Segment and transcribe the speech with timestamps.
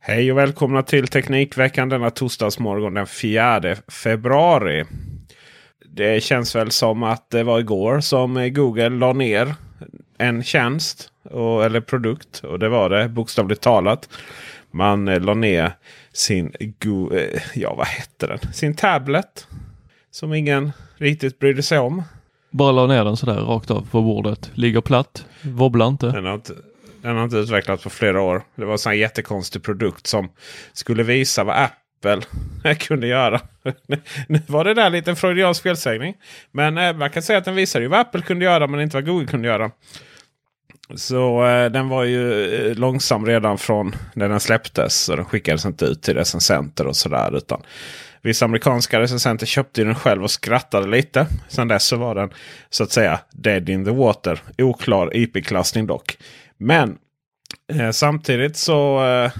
[0.00, 4.84] Hej och välkomna till Teknikveckan denna torsdagsmorgon den 4 februari.
[5.88, 9.54] Det känns väl som att det var igår som Google la ner
[10.18, 12.38] en tjänst och, eller produkt.
[12.44, 14.08] Och det var det bokstavligt talat.
[14.70, 15.72] Man eh, la ner
[16.12, 16.52] sin,
[16.84, 18.38] Go- eh, ja vad hette den?
[18.52, 19.46] Sin tablet.
[20.10, 22.02] Som ingen riktigt brydde sig om.
[22.50, 24.50] Bara la ner den sådär rakt av på bordet.
[24.54, 25.24] Ligger platt.
[25.42, 26.06] Wobblar inte.
[26.06, 26.52] Den har inte,
[27.02, 28.42] den har inte utvecklats på flera år.
[28.54, 30.30] Det var en sån här jättekonstig produkt som
[30.72, 33.40] skulle visa vad Apple kunde göra.
[34.28, 36.14] nu var det där en liten freudiansk felsägning.
[36.52, 38.96] Men eh, man kan säga att den visade ju vad Apple kunde göra men inte
[38.96, 39.70] vad Google kunde göra.
[40.94, 44.94] Så eh, den var ju eh, långsam redan från när den släpptes.
[44.94, 47.36] Så den skickades inte ut till recensenter och sådär.
[47.36, 47.62] Utan
[48.22, 51.26] vissa amerikanska recensenter köpte ju den själv och skrattade lite.
[51.48, 52.30] Sen dess så var den
[52.70, 54.42] så att säga dead in the water.
[54.58, 56.16] Oklar IP-klassning dock.
[56.60, 56.98] Men
[57.72, 59.32] eh, samtidigt så eh,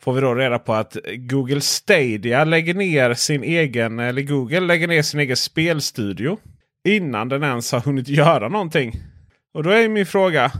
[0.00, 4.88] får vi då reda på att Google Stadia lägger ner sin egen, eller Google lägger
[4.88, 6.38] ner sin egen spelstudio.
[6.88, 8.92] Innan den ens har hunnit göra någonting.
[9.54, 10.52] Och då är min fråga.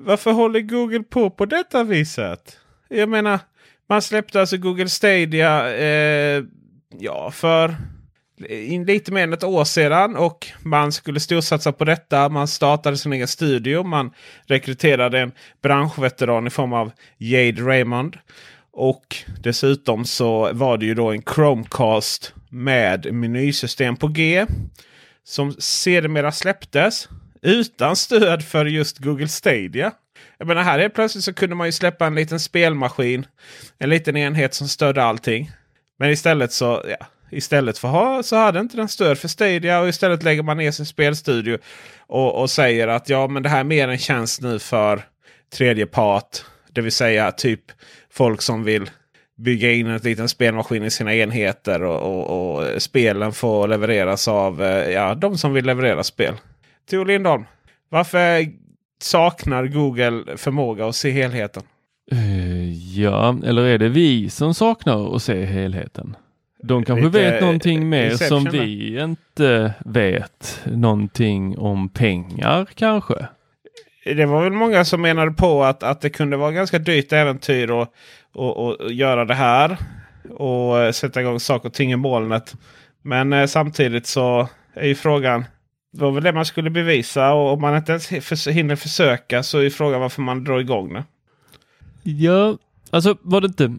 [0.00, 2.58] Varför håller Google på på detta viset?
[2.88, 3.40] Jag menar,
[3.88, 6.44] man släppte alltså Google Stadia eh,
[6.98, 7.76] ja, för
[8.48, 10.16] Eh, lite mer än ett år sedan.
[10.16, 12.28] Och man skulle storsatsa på detta.
[12.28, 13.82] Man startade sin egen studio.
[13.82, 14.10] Man
[14.46, 15.32] rekryterade en
[15.62, 18.16] branschveteran i form av Jade Raymond.
[18.72, 24.46] Och dessutom så var det ju då en Chromecast med menysystem på G.
[25.24, 27.08] Som sedermera släpptes
[27.42, 29.92] utan stöd för just Google Stadia.
[30.38, 33.26] Jag menar här är plötsligt så kunde man ju släppa en liten spelmaskin.
[33.78, 35.50] En liten enhet som stödde allting.
[35.98, 39.88] Men istället så, ja, istället för ha, så hade inte den stöd för Stadia och
[39.88, 41.58] istället lägger man ner sin spelstudio.
[42.06, 45.02] Och, och säger att ja men det här är mer en tjänst nu för
[45.52, 46.44] tredje part.
[46.72, 47.60] Det vill säga typ
[48.10, 48.90] folk som vill
[49.36, 51.82] bygga in en liten spelmaskin i sina enheter.
[51.82, 56.34] Och, och, och spelen får levereras av eh, ja, de som vill leverera spel.
[56.90, 57.44] Tor Lindholm,
[57.88, 58.46] varför
[59.02, 61.62] saknar Google förmåga att se helheten?
[62.12, 66.16] Eh, ja, eller är det vi som saknar att se helheten?
[66.62, 70.62] De kanske Lite vet någonting mer som vi inte vet.
[70.66, 73.14] Någonting om pengar kanske?
[74.04, 77.70] Det var väl många som menade på att, att det kunde vara ganska dyrt äventyr
[77.70, 77.92] att
[78.32, 79.76] och, och göra det här.
[80.30, 82.54] Och sätta igång saker och ting i molnet.
[83.02, 85.44] Men eh, samtidigt så är ju frågan.
[85.92, 89.58] Det var väl det man skulle bevisa och om man inte ens hinner försöka så
[89.58, 91.04] är frågan varför man drar igång det.
[92.02, 92.56] Ja,
[92.90, 93.76] alltså var det inte,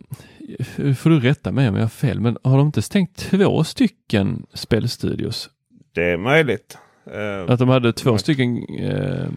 [0.98, 4.46] får du rätta mig om jag har fel, men har de inte stängt två stycken
[4.54, 5.50] spelstudios?
[5.94, 6.78] Det är möjligt.
[7.14, 9.28] Eh, Att de hade två stycken eh,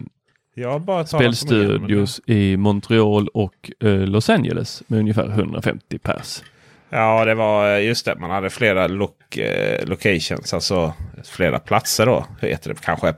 [1.05, 6.41] spelstudios i Montreal och eh, Los Angeles med ungefär 150 pers.
[6.93, 8.15] Ja, det var just det.
[8.15, 10.93] Man hade flera lo eh, locations, alltså
[11.23, 12.25] flera platser då.
[12.39, 13.13] Hur heter det kanske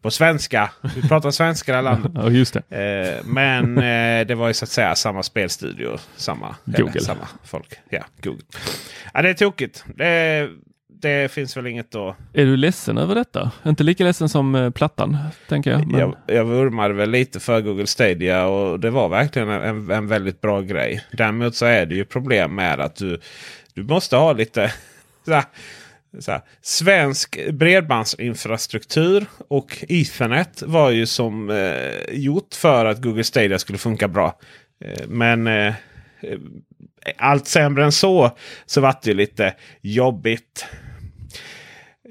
[0.00, 0.70] på svenska?
[0.94, 2.12] Vi pratar svenska i landet.
[2.22, 3.16] Ja, just det.
[3.18, 5.98] Eh, men eh, det var ju så att säga samma spelstudio.
[6.16, 6.90] Samma, Google.
[6.90, 7.74] Eller, samma folk.
[7.90, 8.44] Ja, Google.
[9.14, 9.84] Ja, det är tokigt.
[9.96, 10.48] Det,
[11.02, 12.16] det finns väl inget att...
[12.32, 13.50] Är du ledsen över detta?
[13.66, 15.16] Inte lika ledsen som eh, plattan,
[15.48, 15.86] tänker jag.
[15.86, 16.00] Men...
[16.00, 20.40] Jag, jag vurmade väl lite för Google Stadia och det var verkligen en, en väldigt
[20.40, 21.04] bra grej.
[21.12, 23.20] Däremot så är det ju problem med att du,
[23.74, 24.72] du måste ha lite
[25.24, 25.44] så här,
[26.18, 33.58] så här, svensk bredbandsinfrastruktur och Ethernet var ju som eh, gjort för att Google Stadia
[33.58, 34.38] skulle funka bra.
[34.84, 35.74] Eh, men eh,
[37.16, 40.66] allt sämre än så så var det ju lite jobbigt.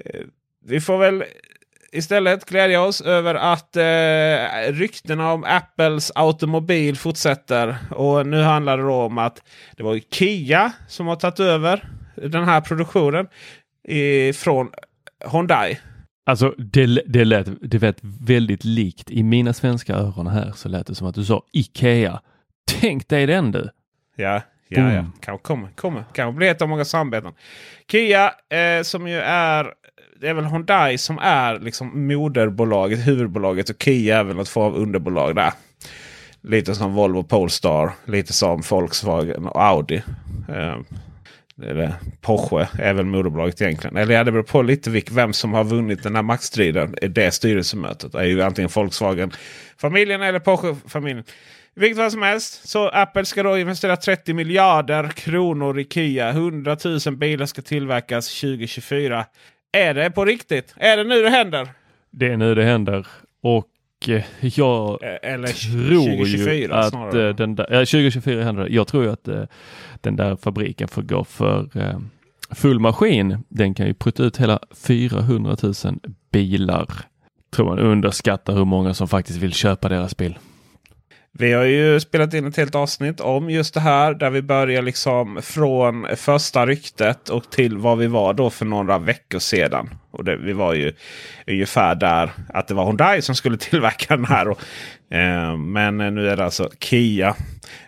[0.05, 0.21] Eh,
[0.65, 1.23] vi får väl
[1.91, 7.77] istället glädja oss över att eh, ryktena om Apples automobil fortsätter.
[7.91, 9.43] Och nu handlar det om att
[9.77, 13.27] det var Kia som har tagit över den här produktionen
[13.87, 14.69] i, från
[15.31, 15.79] Hyundai.
[16.25, 19.11] Alltså det, det, lät, det lät väldigt likt.
[19.11, 22.21] I mina svenska öron här så lät det som att du sa Ikea.
[22.81, 23.69] Tänk dig den du!
[24.15, 25.05] Ja, ja, ja.
[25.21, 26.03] Kanske kommer, kommer.
[26.13, 27.33] Kanske blir ett av många samarbeten.
[27.91, 29.73] Kia eh, som ju är
[30.21, 34.73] det är väl Hyundai som är liksom moderbolaget, huvudbolaget och Kia är väl något form
[34.73, 35.53] av underbolag där.
[36.41, 40.01] Lite som Volvo Polestar, lite som Volkswagen och Audi.
[40.49, 40.77] Eh,
[41.63, 43.97] eller Porsche är väl moderbolaget egentligen.
[43.97, 46.95] Eller ja, det beror på lite vilk, vem som har vunnit den här maktstriden.
[47.01, 51.23] i Det styrelsemötet är ju antingen Volkswagen-familjen eller Porsche-familjen.
[51.75, 56.29] Vilket fall som helst så Apple ska då investera 30 miljarder kronor i Kia.
[56.29, 59.25] 100 000 bilar ska tillverkas 2024.
[59.71, 60.73] Är det på riktigt?
[60.77, 61.67] Är det nu det händer?
[62.11, 63.07] Det är nu det händer
[63.43, 63.67] och
[64.07, 67.29] eh, jag Eh, Eller tror 2024 ju att snarare.
[67.29, 68.69] eh, den där, ja, 2024 händer det.
[68.69, 69.27] Jag tror ju att
[70.01, 71.69] den där fabriken får gå för
[72.55, 73.43] full maskin.
[73.49, 75.73] Den kan ju putta ut hela 400 000
[76.31, 76.87] bilar.
[77.55, 80.37] Tror man underskattar hur många som faktiskt vill köpa deras bil.
[81.33, 84.13] Vi har ju spelat in ett helt avsnitt om just det här.
[84.13, 88.97] Där vi börjar liksom från första ryktet och till vad vi var då för några
[88.97, 89.89] veckor sedan.
[90.11, 90.93] Och det, vi var ju
[91.47, 94.47] ungefär där att det var Hyundai som skulle tillverka den här.
[94.47, 94.61] Och,
[95.15, 97.35] eh, men nu är det alltså Kia.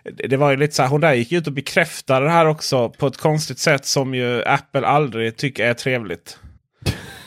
[0.02, 2.88] Det, det var ju lite så här, Hyundai gick ut och bekräftade det här också
[2.88, 6.38] på ett konstigt sätt som ju Apple aldrig tycker är trevligt.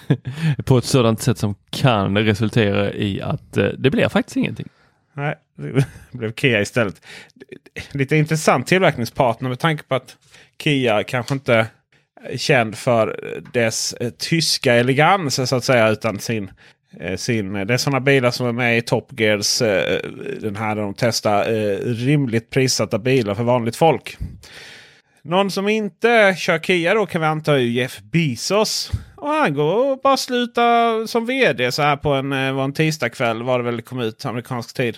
[0.66, 4.70] På ett sådant sätt som kan resultera i att eh, det blir faktiskt ingenting.
[5.14, 5.36] Nej,
[6.12, 7.02] blev Kia istället.
[7.92, 10.18] Lite intressant tillverkningspartner med tanke på att
[10.60, 11.68] Kia kanske inte
[12.24, 13.20] är känd för
[13.54, 15.90] dess eh, tyska elegans så att säga.
[15.90, 16.52] Utan sin,
[17.00, 19.60] eh, sin, eh, det är sådana bilar som är med i Top Gears.
[20.42, 21.46] Den här där de testar
[21.94, 24.18] rimligt prissatta bilar för vanligt folk.
[25.22, 28.92] Någon som inte kör Kia då kan vi anta är Jeff Bezos.
[29.16, 33.58] Och han går och bara sluta som vd så här på en, en tisdagkväll var
[33.58, 34.98] det väl det kom ut amerikansk tid.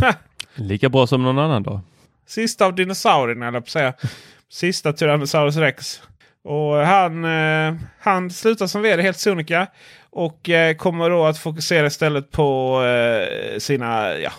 [0.54, 1.80] Lika bra som någon annan dag.
[2.26, 3.94] Sista av dinosaurierna eller på att säga.
[4.50, 6.02] Sista Tyrannosaurus rex.
[6.44, 9.66] Och han, eh, han slutar som vd helt sonika.
[10.10, 14.18] Och eh, kommer då att fokusera istället på eh, sina...
[14.18, 14.32] Ja,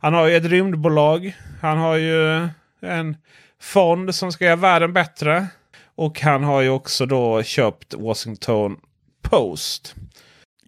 [0.00, 1.36] han har ju ett rymdbolag.
[1.60, 2.48] Han har ju
[2.80, 3.16] en
[3.60, 5.46] fond som ska göra världen bättre.
[5.94, 8.76] Och han har ju också då köpt Washington
[9.22, 9.94] Post.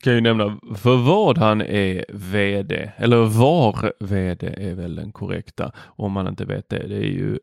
[0.03, 5.73] Kan ju nämna för vad han är VD, eller var VD är väl den korrekta
[5.79, 6.87] om man inte vet det.
[6.89, 7.39] Det är ju,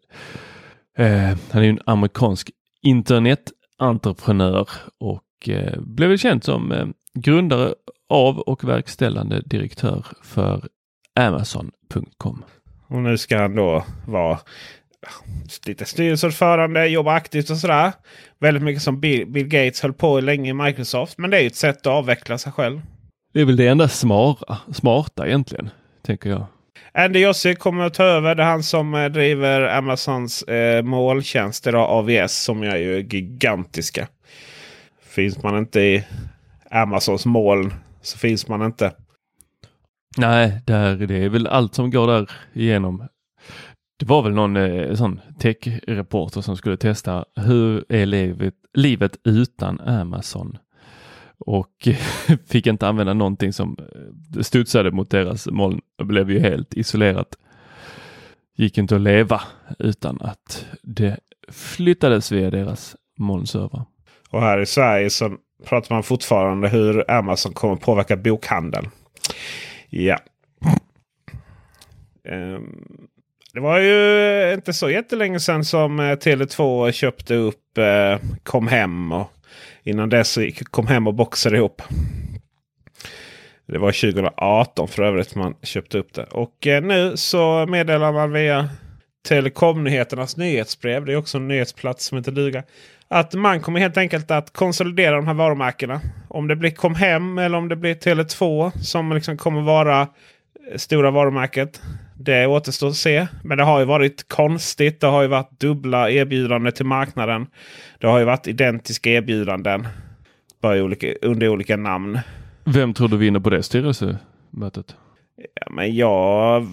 [0.98, 7.74] eh, han är ju en amerikansk internetentreprenör och eh, blev väl känd som eh, grundare
[8.10, 10.68] av och verkställande direktör för
[11.16, 12.44] Amazon.com.
[12.88, 14.40] Och nu ska han då vara
[15.66, 17.92] lite styrelseordförande, jobba aktivt och sådär.
[18.40, 21.18] Väldigt mycket som Bill, Gates höll på länge i Microsoft.
[21.18, 22.82] Men det är ju ett sätt att avveckla sig själv.
[23.34, 25.70] Det är väl det enda smara, smarta egentligen,
[26.06, 26.46] tänker jag.
[26.94, 28.36] Andy Jassy kommer att ta över.
[28.36, 34.08] Det är han som eh, driver Amazons eh, molntjänster AVS som är ju gigantiska.
[35.02, 36.04] Finns man inte i
[36.72, 38.94] Amazons moln så finns man inte.
[40.18, 43.08] Nej, där, det är väl allt som går där igenom.
[43.98, 49.80] Det var väl någon eh, sån tech-reporter som skulle testa hur är livet, livet utan
[49.80, 50.58] Amazon?
[51.38, 51.88] Och
[52.48, 57.38] fick inte använda någonting som eh, studsade mot deras moln och blev ju helt isolerat.
[58.56, 59.42] Gick inte att leva
[59.80, 63.86] utan att det flyttades via deras molnserver.
[64.30, 68.90] Och här i Sverige så pratar man fortfarande hur Amazon kommer påverka bokhandeln.
[69.90, 70.20] Ja,
[72.32, 73.08] Um,
[73.58, 78.68] det var ju eh, inte så jättelänge sedan som eh, Tele2 köpte upp eh, Kom
[78.68, 79.12] Hem.
[79.12, 79.32] Och
[79.84, 81.82] innan dess så gick Kom Hem och boxade ihop.
[83.68, 86.24] Det var 2018 för övrigt man köpte upp det.
[86.24, 88.70] Och eh, nu så meddelar man via
[89.28, 91.06] Telekomnyheternas nyhetsbrev.
[91.06, 92.64] Det är också en nyhetsplats som inte duga.
[93.08, 96.02] Att man kommer helt enkelt att konsolidera de här varumärkena.
[96.30, 100.08] Om det blir Kom Hem eller om det blir Tele2 som liksom kommer vara eh,
[100.76, 101.82] stora varumärket.
[102.20, 103.28] Det återstår att se.
[103.44, 105.02] Men det har ju varit konstigt.
[105.02, 107.48] Det har ju varit dubbla erbjudanden till marknaden.
[108.00, 109.88] Det har ju varit identiska erbjudanden.
[110.62, 112.20] Bara olika, under olika namn.
[112.64, 114.96] Vem tror du vinner på det styrelsemötet?
[115.56, 116.68] Ja, men jag...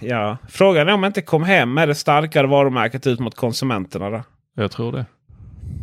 [0.00, 4.10] Ja, frågan är om inte kom hem med det starkare varumärket ut mot konsumenterna.
[4.10, 4.22] Då.
[4.56, 5.06] Jag tror det.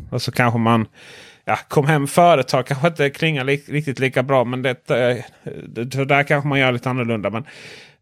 [0.09, 0.87] Och så kanske man...
[1.45, 4.43] Ja, kom hem företag kanske inte klingar li riktigt lika bra.
[4.43, 5.23] Men det, det,
[5.65, 7.29] det, där kanske man gör lite annorlunda.
[7.29, 7.45] Men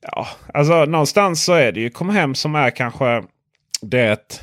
[0.02, 3.24] ja, alltså någonstans så är det ju kom hem som är kanske
[3.82, 4.42] det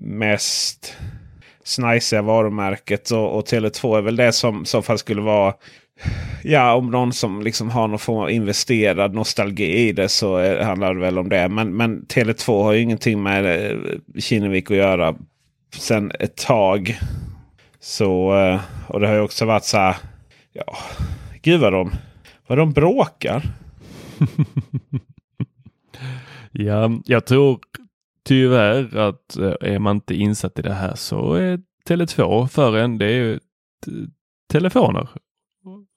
[0.00, 0.96] mest
[1.64, 3.10] snajsiga varumärket.
[3.10, 5.54] Och, och Tele2 är väl det som i så fall skulle vara
[6.42, 10.60] Ja, om någon som liksom har någon form av investerad nostalgi i det så är,
[10.60, 11.48] handlar det väl om det.
[11.48, 13.78] Men, men Tele2 har ju ingenting med eh,
[14.18, 15.14] Kinnevik att göra
[15.76, 16.98] sen ett tag.
[17.80, 19.96] Så, eh, och det har ju också varit så här.
[20.52, 20.76] Ja,
[21.42, 21.94] gud vad de,
[22.46, 23.42] vad de bråkar.
[26.52, 27.60] ja, jag tror
[28.24, 32.98] tyvärr att eh, är man inte insatt i det här så är Tele2 för en.
[32.98, 33.40] Det är ju
[34.52, 35.08] telefoner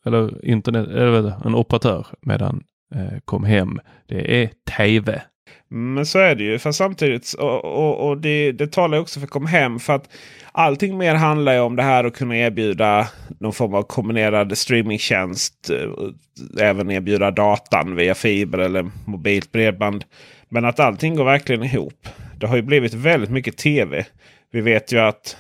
[0.06, 2.64] eller internet, eller en operatör medan
[2.96, 3.80] eh, kom hem.
[4.08, 5.22] Det är tv.
[5.68, 6.60] Men så är det ju.
[6.60, 9.80] För samtidigt och, och, och det, det talar också för kom hem.
[9.80, 10.10] För att
[10.52, 13.08] allting mer handlar ju om det här att kunna erbjuda
[13.40, 15.70] någon form av kombinerad streamingtjänst.
[15.70, 20.06] Eh, även erbjuda datan via fiber eller mobilt bredband.
[20.50, 22.08] Men att allting går verkligen ihop.
[22.38, 24.06] Det har ju blivit väldigt mycket tv.
[24.52, 25.38] Vi vet ju att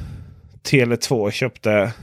[0.63, 1.93] Tele2 köpte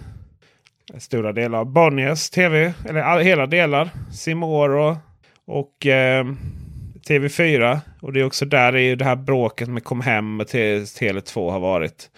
[0.98, 2.72] stora delar av Bonniers TV.
[2.88, 3.90] Eller hela delar.
[4.12, 4.96] Simor
[5.46, 6.26] och eh,
[7.08, 7.78] TV4.
[8.00, 11.50] Och det är också där det, är det här bråket med Kom Hem och Tele2
[11.50, 12.10] har varit.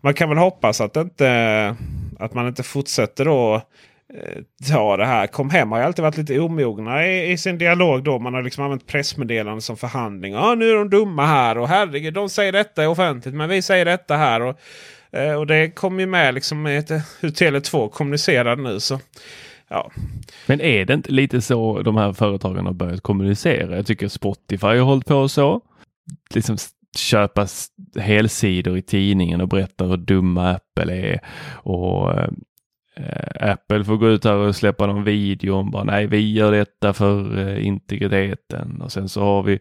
[0.00, 1.76] Man kan väl hoppas att, inte,
[2.18, 3.54] att man inte fortsätter då
[4.14, 5.26] eh, ta det här.
[5.26, 8.04] Kom Hem har ju alltid varit lite omogna i, i, sin dialog.
[8.04, 8.18] då.
[8.18, 10.32] Man har liksom använt pressmeddelanden som förhandling.
[10.32, 13.84] Ja, nu är de dumma här och herregud, de säger detta offentligt men vi säger
[13.84, 14.40] detta här.
[14.40, 14.58] Och
[15.12, 18.80] eh, och det kom ju med liksom hur Tele2 kommunicerar nu.
[18.80, 19.00] Så,
[19.68, 19.90] ja.
[20.46, 23.76] Men är det inte lite så de här företagen har börjat kommunicera?
[23.76, 25.60] Jag tycker Spotify har hållit på så.
[26.34, 26.56] Liksom
[26.96, 27.46] köpa
[27.96, 31.20] helsidor i tidningen och berätta hur dumma Apple är.
[31.52, 32.12] Och
[32.96, 36.52] äh, Apple får gå ut här och släppa någon video om bara nej, vi gör
[36.52, 38.82] detta för äh, integriteten.
[38.82, 39.60] Och sen så har vi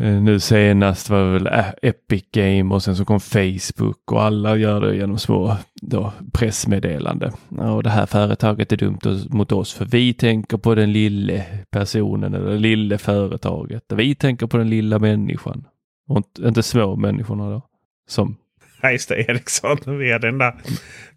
[0.00, 4.56] Eh, nu senast var det väl Epic Game och sen så kom Facebook och alla
[4.56, 7.32] gör det genom små då, pressmeddelande.
[7.48, 12.34] Och det här företaget är dumt mot oss för vi tänker på den lille personen
[12.34, 13.82] eller det lille företaget.
[13.88, 15.64] Vi tänker på den lilla människan
[16.08, 17.62] och inte, inte små människorna då.
[18.08, 18.36] Som
[18.82, 19.30] Nej, just det.
[19.30, 20.54] Ericsson, vdn där.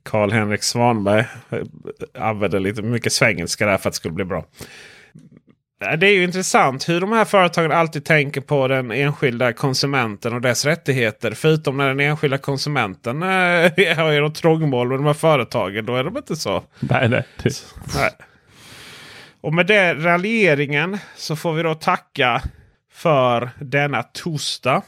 [0.04, 1.60] Karl-Henrik Svanberg eh,
[2.20, 4.46] använde lite mycket svengelska där för att det skulle bli bra.
[5.98, 10.42] Det är ju intressant hur de här företagen alltid tänker på den enskilda konsumenten och
[10.42, 11.32] dess rättigheter.
[11.32, 13.28] Förutom när den enskilda konsumenten äh,
[13.98, 15.86] har något trångmål med de här företagen.
[15.86, 16.64] Då är de inte så.
[16.80, 17.24] Nej, nej.
[17.96, 18.12] nej.
[19.42, 22.42] Och med den raljeringen så får vi då tacka
[22.94, 24.82] för denna torsdag.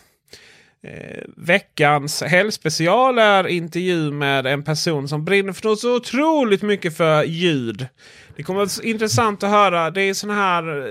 [0.85, 6.97] Eh, veckans helgspecial är intervju med en person som brinner för något så otroligt mycket
[6.97, 7.87] för ljud.
[8.35, 9.91] Det kommer att vara intressant att höra.
[9.91, 10.85] Det är sådana här eh,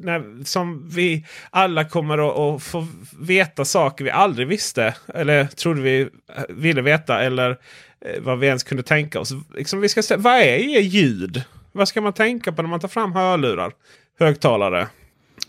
[0.00, 2.86] när, som vi alla kommer att, att, få
[3.20, 4.94] veta saker vi aldrig visste.
[5.14, 6.08] Eller trodde vi eh,
[6.48, 7.22] ville veta.
[7.22, 9.32] Eller eh, vad vi ens kunde tänka oss.
[9.54, 11.42] Liksom vi ska vad är ljud?
[11.72, 13.72] Vad ska man tänka på när man tar fram hörlurar?
[14.18, 14.88] Högtalare.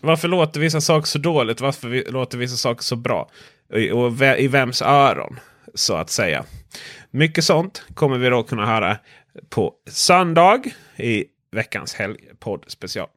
[0.00, 1.60] Varför låter vissa saker så dåligt?
[1.60, 3.28] Varför låter vissa saker så bra?
[3.70, 5.40] Och i vems öron?
[5.74, 6.44] Så att säga.
[7.10, 8.98] Mycket sånt kommer vi då kunna höra
[9.48, 10.62] på söndag
[10.96, 13.08] i veckans helgpodd special.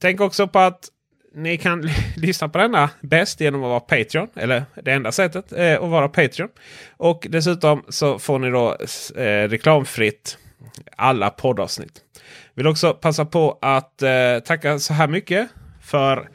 [0.00, 0.88] Tänk också på att
[1.34, 4.28] ni kan lyssna på denna bäst genom att vara Patreon.
[4.34, 6.48] Eller det enda sättet är att vara Patreon.
[6.96, 8.76] Och dessutom så får ni då
[9.20, 10.38] eh, reklamfritt
[10.96, 12.00] alla poddavsnitt.
[12.54, 15.48] Vill också passa på att eh, tacka så här mycket
[15.82, 16.28] för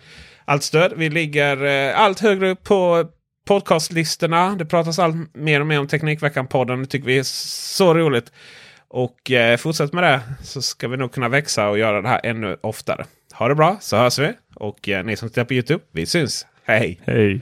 [0.48, 0.94] allt stöd.
[0.98, 3.06] Vi ligger eh, allt högre upp på
[3.48, 4.56] podcastlistorna.
[4.56, 6.82] Det pratas allt mer och mer om Teknikveckan-podden.
[6.82, 8.32] Det tycker vi är så roligt.
[8.88, 12.22] Och eh, fortsätt med det så ska vi nog kunna växa och göra det här
[12.24, 13.06] ännu oftare.
[13.34, 16.46] Ha det bra så hörs vi Och eh, ni som tittar på YouTube, vi syns.
[16.63, 17.01] Hej!
[17.06, 17.42] Hej!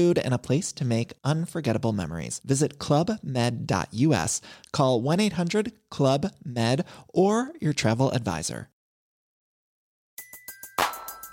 [0.01, 2.41] food, and a place to make unforgettable memories.
[2.43, 4.41] Visit clubmed.us,
[4.71, 8.69] call 1 800 Club Med, or your travel advisor.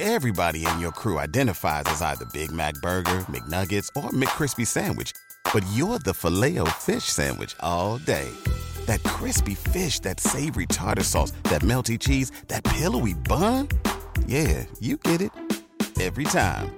[0.00, 5.12] Everybody in your crew identifies as either Big Mac Burger, McNuggets, or McCrispy Sandwich,
[5.52, 8.28] but you're the filet fish Sandwich all day.
[8.86, 13.68] That crispy fish, that savory tartar sauce, that melty cheese, that pillowy bun.
[14.26, 15.32] Yeah, you get it
[16.00, 16.77] every time.